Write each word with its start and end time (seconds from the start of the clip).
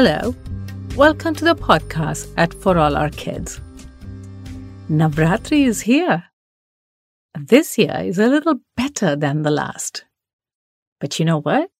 Hello, 0.00 0.32
welcome 0.94 1.34
to 1.34 1.44
the 1.44 1.56
podcast 1.56 2.32
at 2.36 2.54
For 2.54 2.78
All 2.78 2.96
Our 2.96 3.10
Kids. 3.10 3.60
Navratri 4.88 5.66
is 5.66 5.80
here. 5.80 6.22
This 7.36 7.76
year 7.76 8.02
is 8.04 8.20
a 8.20 8.28
little 8.28 8.60
better 8.76 9.16
than 9.16 9.42
the 9.42 9.50
last. 9.50 10.04
But 11.00 11.18
you 11.18 11.24
know 11.24 11.40
what? 11.40 11.70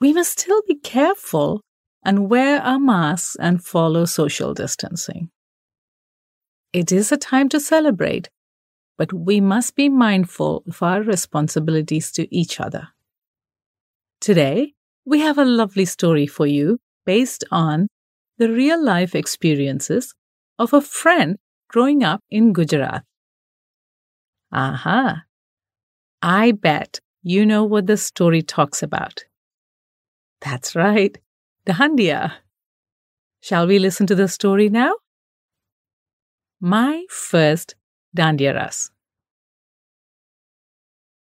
We 0.00 0.14
must 0.14 0.40
still 0.40 0.62
be 0.66 0.76
careful 0.76 1.60
and 2.02 2.30
wear 2.30 2.62
our 2.62 2.78
masks 2.78 3.36
and 3.38 3.62
follow 3.62 4.06
social 4.06 4.54
distancing. 4.54 5.28
It 6.72 6.90
is 6.90 7.12
a 7.12 7.18
time 7.18 7.50
to 7.50 7.60
celebrate, 7.60 8.30
but 8.96 9.12
we 9.12 9.38
must 9.38 9.76
be 9.76 9.90
mindful 9.90 10.62
of 10.66 10.82
our 10.82 11.02
responsibilities 11.02 12.10
to 12.12 12.26
each 12.34 12.58
other. 12.58 12.88
Today, 14.18 14.72
we 15.04 15.20
have 15.20 15.36
a 15.36 15.44
lovely 15.44 15.84
story 15.84 16.26
for 16.26 16.46
you 16.46 16.80
based 17.04 17.44
on 17.50 17.88
the 18.38 18.50
real 18.50 18.82
life 18.82 19.14
experiences 19.14 20.14
of 20.58 20.72
a 20.72 20.80
friend 20.80 21.38
growing 21.68 22.02
up 22.02 22.22
in 22.30 22.52
Gujarat. 22.52 23.04
Aha! 24.52 25.22
I 26.22 26.52
bet 26.52 27.00
you 27.22 27.46
know 27.46 27.64
what 27.64 27.86
the 27.86 27.96
story 27.96 28.42
talks 28.42 28.82
about. 28.82 29.24
That's 30.40 30.74
right, 30.74 31.16
Dandiya. 31.66 32.32
Shall 33.40 33.66
we 33.66 33.78
listen 33.78 34.06
to 34.06 34.14
the 34.14 34.28
story 34.28 34.68
now? 34.68 34.94
My 36.60 37.04
first 37.08 37.74
Dandiya 38.16 38.54
Ras. 38.54 38.90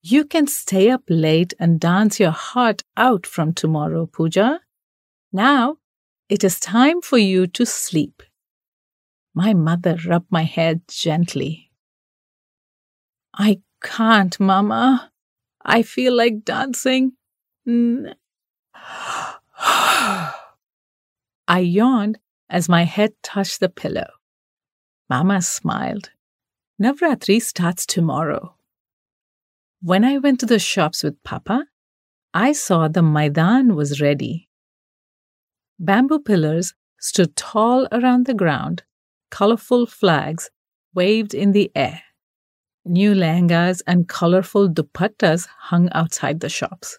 You 0.02 0.25
can 0.25 0.47
stay 0.47 0.91
up 0.91 1.02
late 1.09 1.55
and 1.59 1.80
dance 1.80 2.20
your 2.20 2.30
heart 2.30 2.83
out 2.97 3.27
from 3.27 3.55
tomorrow, 3.55 4.06
Pooja. 4.06 4.61
Now 5.34 5.78
it 6.28 6.44
is 6.44 6.60
time 6.60 7.02
for 7.02 7.18
you 7.18 7.48
to 7.48 7.66
sleep. 7.66 8.22
My 9.34 9.52
mother 9.52 9.98
rubbed 10.06 10.30
my 10.30 10.44
head 10.44 10.82
gently. 10.86 11.72
I 13.34 13.62
can't, 13.82 14.38
Mama. 14.38 15.10
I 15.60 15.82
feel 15.82 16.14
like 16.14 16.44
dancing. 16.44 17.14
I 17.66 19.32
yawned 21.48 22.20
as 22.48 22.68
my 22.68 22.84
head 22.84 23.14
touched 23.24 23.58
the 23.58 23.68
pillow. 23.68 24.10
Mama 25.10 25.42
smiled. 25.42 26.10
Navratri 26.80 27.42
starts 27.42 27.86
tomorrow. 27.86 28.55
When 29.82 30.05
I 30.05 30.18
went 30.18 30.38
to 30.40 30.46
the 30.46 30.60
shops 30.60 31.02
with 31.02 31.20
Papa, 31.24 31.66
I 32.32 32.52
saw 32.52 32.86
the 32.86 33.02
Maidan 33.02 33.74
was 33.74 34.00
ready. 34.00 34.48
Bamboo 35.78 36.20
pillars 36.20 36.75
stood 37.00 37.36
tall 37.36 37.89
around 37.91 38.27
the 38.27 38.34
ground, 38.34 38.84
colorful 39.30 39.86
flags 39.86 40.50
waved 40.94 41.34
in 41.34 41.53
the 41.53 41.70
air. 41.75 42.03
New 42.84 43.14
lehengas 43.14 43.83
and 43.86 44.08
colorful 44.08 44.69
dupattas 44.69 45.48
hung 45.58 45.89
outside 45.92 46.41
the 46.41 46.48
shops. 46.48 46.98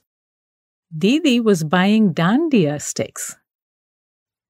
Didi 0.95 1.39
was 1.39 1.63
buying 1.63 2.13
dandiya 2.13 2.81
sticks. 2.81 3.35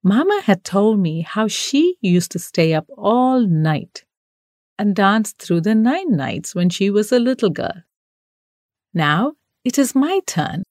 Mama 0.02 0.40
had 0.44 0.64
told 0.64 0.98
me 0.98 1.22
how 1.22 1.48
she 1.48 1.96
used 2.00 2.30
to 2.32 2.38
stay 2.38 2.74
up 2.74 2.86
all 2.96 3.40
night 3.40 4.04
and 4.78 4.94
dance 4.94 5.32
through 5.32 5.60
the 5.60 5.74
nine 5.74 6.16
nights 6.16 6.54
when 6.54 6.68
she 6.68 6.90
was 6.90 7.12
a 7.12 7.18
little 7.18 7.50
girl. 7.50 7.82
Now 8.94 9.32
it 9.64 9.78
is 9.78 9.94
my 9.94 10.20
turn. 10.26 10.62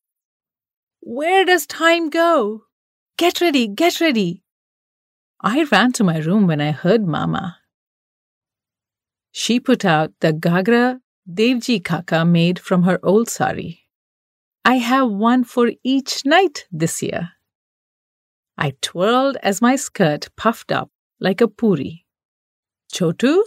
Where 1.01 1.45
does 1.45 1.65
time 1.65 2.09
go? 2.09 2.63
Get 3.17 3.39
ready, 3.39 3.67
get 3.69 4.01
ready. 4.01 4.43
I 5.39 5.63
ran 5.71 5.93
to 5.93 6.03
my 6.03 6.17
room 6.17 6.47
when 6.47 6.59
I 6.59 6.71
heard 6.71 7.07
Mama. 7.07 7.57
She 9.31 9.61
put 9.61 9.85
out 9.85 10.11
the 10.19 10.33
gagra 10.33 10.99
Devji 11.29 11.81
Kaka 11.81 12.25
made 12.25 12.59
from 12.59 12.83
her 12.83 12.99
old 13.03 13.29
sari. 13.29 13.79
I 14.65 14.75
have 14.79 15.09
one 15.09 15.45
for 15.45 15.71
each 15.81 16.25
night 16.25 16.65
this 16.71 17.01
year. 17.01 17.29
I 18.57 18.73
twirled 18.81 19.37
as 19.41 19.61
my 19.61 19.77
skirt 19.77 20.27
puffed 20.35 20.73
up 20.73 20.89
like 21.21 21.39
a 21.39 21.47
puri. 21.47 22.05
Chotu, 22.93 23.43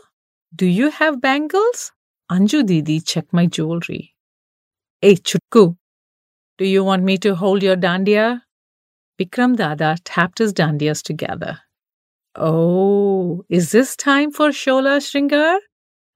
do 0.55 0.65
you 0.65 0.91
have 0.91 1.21
bangles? 1.21 1.93
Anju 2.31 2.65
Didi 2.65 3.01
checked 3.01 3.35
my 3.35 3.45
jewelry. 3.45 4.15
Hey, 5.03 5.17
Chutku, 5.17 5.77
do 6.57 6.65
you 6.65 6.85
want 6.85 7.03
me 7.05 7.19
to 7.19 7.35
hold 7.35 7.63
your 7.63 7.77
dandiya? 7.77 8.43
Bikram 9.19 9.57
Dada 9.57 9.97
tapped 10.05 10.39
his 10.39 10.53
dandiyas 10.53 11.03
together. 11.03 11.61
Oh, 12.37 13.45
is 13.49 13.73
this 13.73 13.97
time 13.97 14.31
for 14.31 14.51
Solah 14.51 15.01
Shringar? 15.01 15.59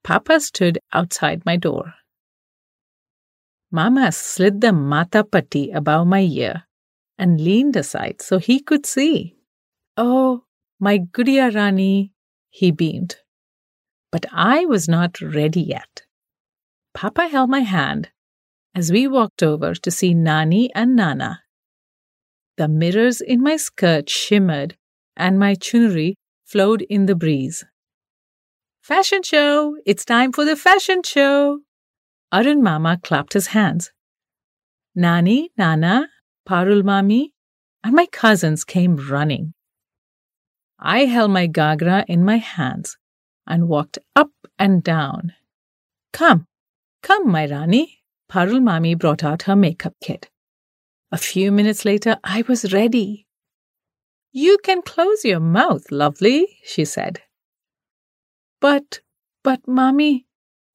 Papa 0.05 0.39
stood 0.39 0.79
outside 0.93 1.45
my 1.45 1.57
door. 1.57 1.95
Mama 3.73 4.13
slid 4.13 4.61
the 4.61 4.73
mata 4.73 5.25
patti 5.25 5.71
above 5.71 6.07
my 6.07 6.21
ear 6.21 6.65
and 7.19 7.41
leaned 7.41 7.75
aside 7.75 8.21
so 8.21 8.39
he 8.39 8.61
could 8.61 8.87
see. 8.87 9.37
Oh, 9.97 10.45
my 10.79 10.99
Gudiya 10.99 11.55
Rani, 11.55 12.13
he 12.51 12.71
beamed. 12.71 13.17
But 14.13 14.27
I 14.31 14.67
was 14.67 14.89
not 14.89 15.21
ready 15.21 15.63
yet. 15.63 16.03
Papa 16.95 17.29
held 17.29 17.51
my 17.51 17.61
hand 17.61 18.11
as 18.75 18.93
we 18.93 19.09
walked 19.09 19.43
over 19.43 19.75
to 19.75 19.91
see 19.91 20.15
Nani 20.15 20.73
and 20.75 20.95
Nana 20.95 21.43
the 22.57 22.69
mirrors 22.69 23.21
in 23.21 23.43
my 23.43 23.57
skirt 23.57 24.09
shimmered, 24.09 24.77
and 25.17 25.39
my 25.39 25.55
chunri 25.55 26.15
flowed 26.45 26.83
in 26.83 27.07
the 27.07 27.15
breeze. 27.15 27.65
Fashion 28.83 29.23
show! 29.23 29.77
It's 29.87 30.05
time 30.05 30.33
for 30.33 30.45
the 30.45 30.57
fashion 30.57 31.03
show! 31.03 31.61
Arun 32.33 32.63
Mama 32.63 32.99
clapped 33.03 33.35
his 33.35 33.49
hands. 33.49 33.93
Nani, 34.95 35.51
Nana, 35.57 36.09
Parul 36.49 36.83
Mami, 36.83 37.29
and 37.85 37.95
my 37.95 38.07
cousins 38.07 38.65
came 38.65 38.97
running. 38.97 39.55
I 40.79 41.05
held 41.05 41.31
my 41.31 41.47
gagra 41.47 42.05
in 42.09 42.25
my 42.25 42.39
hands 42.39 42.97
and 43.47 43.69
walked 43.69 43.99
up 44.17 44.33
and 44.59 44.83
down. 44.83 45.33
Come, 46.13 46.47
come, 47.03 47.31
my 47.31 47.47
Rani. 47.47 48.01
Parul 48.31 48.61
Mami 48.61 48.99
brought 48.99 49.23
out 49.23 49.43
her 49.43 49.55
makeup 49.55 49.95
kit. 50.03 50.29
A 51.13 51.19
few 51.19 51.53
minutes 51.53 51.85
later, 51.85 52.17
I 52.25 52.43
was 52.49 52.73
ready. 52.73 53.27
You 54.33 54.57
can 54.65 54.81
close 54.81 55.27
your 55.27 55.41
mouth, 55.41 55.91
lovely, 55.91 56.59
she 56.65 56.87
said. 56.87 57.21
But, 58.63 59.01
but, 59.45 59.61
Mommy, 59.69 60.25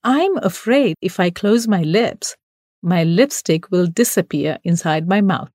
I'm 0.03 0.37
afraid 0.37 0.95
if 1.01 1.19
I 1.19 1.31
close 1.31 1.67
my 1.67 1.81
lips, 1.81 2.35
my 2.83 3.03
lipstick 3.03 3.71
will 3.71 3.87
disappear 3.87 4.59
inside 4.63 5.07
my 5.07 5.21
mouth. 5.21 5.49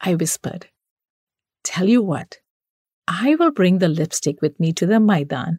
I 0.00 0.14
whispered. 0.14 0.68
Tell 1.64 1.88
you 1.88 2.00
what, 2.00 2.38
I 3.08 3.34
will 3.34 3.50
bring 3.50 3.78
the 3.78 3.88
lipstick 3.88 4.40
with 4.40 4.60
me 4.60 4.72
to 4.74 4.86
the 4.86 5.00
Maidan 5.00 5.58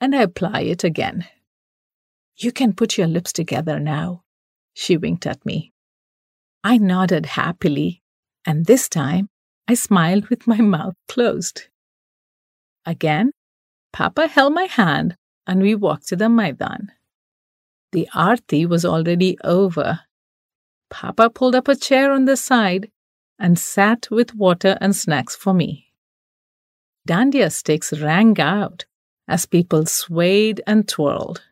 and 0.00 0.16
I 0.16 0.22
apply 0.22 0.62
it 0.62 0.82
again. 0.82 1.26
You 2.36 2.52
can 2.52 2.72
put 2.72 2.96
your 2.96 3.06
lips 3.06 3.34
together 3.34 3.78
now. 3.78 4.22
She 4.72 4.96
winked 4.96 5.26
at 5.26 5.44
me. 5.44 5.71
I 6.64 6.78
nodded 6.78 7.26
happily, 7.26 8.02
and 8.46 8.66
this 8.66 8.88
time 8.88 9.28
I 9.66 9.74
smiled 9.74 10.28
with 10.28 10.46
my 10.46 10.60
mouth 10.60 10.94
closed. 11.08 11.68
Again, 12.86 13.32
Papa 13.92 14.26
held 14.28 14.54
my 14.54 14.64
hand 14.64 15.16
and 15.46 15.60
we 15.60 15.74
walked 15.74 16.08
to 16.08 16.16
the 16.16 16.28
Maidan. 16.28 16.92
The 17.92 18.08
arti 18.14 18.64
was 18.64 18.84
already 18.84 19.36
over. 19.44 20.00
Papa 20.88 21.30
pulled 21.30 21.54
up 21.54 21.68
a 21.68 21.76
chair 21.76 22.12
on 22.12 22.24
the 22.24 22.36
side 22.36 22.90
and 23.38 23.58
sat 23.58 24.08
with 24.10 24.34
water 24.34 24.78
and 24.80 24.94
snacks 24.94 25.34
for 25.34 25.52
me. 25.52 25.92
Dandiya 27.08 27.50
sticks 27.50 27.92
rang 27.92 28.38
out 28.40 28.84
as 29.26 29.46
people 29.46 29.86
swayed 29.86 30.60
and 30.66 30.88
twirled 30.88 31.42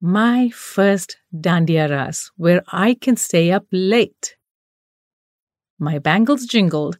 my 0.00 0.48
first 0.50 1.18
dandiya 1.34 1.90
ras 1.90 2.30
where 2.36 2.62
I 2.68 2.94
can 2.94 3.16
stay 3.16 3.52
up 3.52 3.66
late. 3.70 4.36
My 5.78 5.98
bangles 5.98 6.46
jingled 6.46 6.98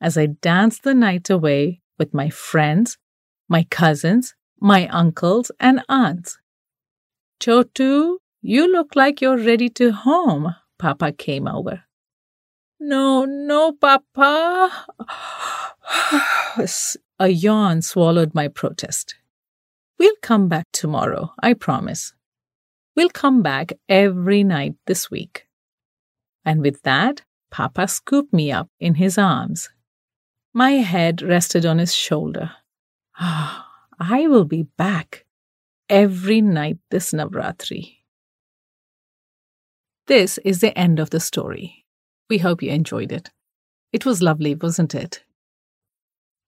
as 0.00 0.18
I 0.18 0.26
danced 0.26 0.82
the 0.82 0.94
night 0.94 1.30
away 1.30 1.80
with 1.98 2.12
my 2.12 2.28
friends, 2.28 2.98
my 3.48 3.64
cousins, 3.70 4.34
my 4.60 4.86
uncles, 4.88 5.50
and 5.60 5.82
aunts. 5.88 6.38
Chotu, 7.40 8.16
you 8.42 8.70
look 8.70 8.94
like 8.96 9.20
you're 9.20 9.38
ready 9.38 9.68
to 9.70 9.92
home, 9.92 10.54
Papa 10.78 11.12
came 11.12 11.46
over. 11.48 11.84
No, 12.78 13.24
no, 13.24 13.72
Papa. 13.72 14.86
A 17.18 17.28
yawn 17.28 17.82
swallowed 17.82 18.34
my 18.34 18.48
protest. 18.48 19.14
We'll 19.98 20.16
come 20.22 20.48
back 20.48 20.66
tomorrow, 20.72 21.32
I 21.40 21.54
promise. 21.54 22.14
We'll 22.94 23.10
come 23.10 23.42
back 23.42 23.72
every 23.88 24.44
night 24.44 24.74
this 24.86 25.10
week. 25.10 25.46
And 26.44 26.60
with 26.60 26.82
that, 26.82 27.22
Papa 27.50 27.88
scooped 27.88 28.32
me 28.32 28.52
up 28.52 28.68
in 28.80 28.94
his 28.94 29.18
arms. 29.18 29.70
My 30.52 30.72
head 30.72 31.22
rested 31.22 31.64
on 31.64 31.78
his 31.78 31.94
shoulder. 31.94 32.52
Ah, 33.18 33.68
I 34.00 34.26
will 34.26 34.44
be 34.44 34.64
back 34.76 35.24
every 35.88 36.40
night 36.40 36.78
this 36.90 37.12
Navratri. 37.12 37.98
This 40.06 40.38
is 40.38 40.60
the 40.60 40.76
end 40.76 40.98
of 40.98 41.10
the 41.10 41.20
story. 41.20 41.86
We 42.28 42.38
hope 42.38 42.62
you 42.62 42.70
enjoyed 42.70 43.12
it. 43.12 43.30
It 43.92 44.04
was 44.04 44.22
lovely, 44.22 44.54
wasn't 44.54 44.94
it? 44.94 45.22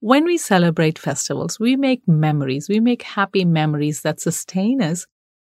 When 0.01 0.25
we 0.25 0.37
celebrate 0.37 0.99
festivals, 0.99 1.61
we 1.61 1.77
make 1.77 2.07
memories. 2.09 2.69
We 2.69 2.81
make 2.81 3.03
happy 3.03 3.45
memories 3.45 4.03
that 4.03 4.21
sustain 4.21 4.83
us. 4.83 5.07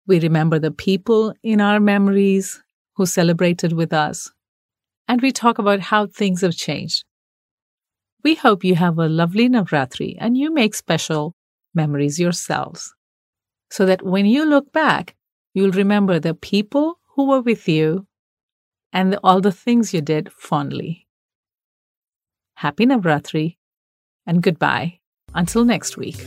We 0.09 0.19
remember 0.19 0.57
the 0.57 0.71
people 0.71 1.35
in 1.44 1.61
our 1.61 1.79
memories 1.79 2.59
who 2.95 3.06
celebrated 3.06 3.73
with 3.73 3.94
us. 3.94 4.31
And 5.07 5.21
we 5.21 5.31
talk 5.31 5.59
about 5.59 5.81
how 5.81 6.07
things 6.07 6.41
have 6.41 6.56
changed. 6.56 7.03
We 8.23 8.33
hope 8.33 8.63
you 8.63 8.73
have 8.73 8.97
a 8.97 9.07
lovely 9.07 9.47
Navratri 9.47 10.15
and 10.19 10.35
you 10.35 10.51
make 10.51 10.73
special 10.73 11.35
memories 11.75 12.19
yourselves. 12.19 12.91
So 13.69 13.85
that 13.85 14.01
when 14.01 14.25
you 14.25 14.45
look 14.45 14.73
back, 14.73 15.15
you'll 15.53 15.77
remember 15.83 16.19
the 16.19 16.33
people 16.33 17.00
who 17.15 17.27
were 17.27 17.41
with 17.41 17.69
you 17.69 18.07
and 18.91 19.15
all 19.23 19.41
the 19.41 19.51
things 19.51 19.94
you 19.94 20.01
did 20.01 20.31
fondly. 20.33 21.07
Happy 22.56 22.88
Navratri 22.88 23.57
and 24.25 24.41
goodbye 24.41 25.01
until 25.35 25.65
next 25.65 25.97
week. 25.97 26.17